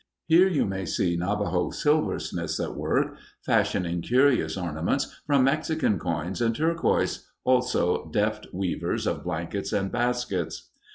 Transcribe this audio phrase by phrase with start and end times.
[0.25, 6.55] Here you may see Navajo silversmiths at work, fashioning curious ornaments from Mexican coins and
[6.55, 10.71] turquoise, also deft weavers of blankets and baskets.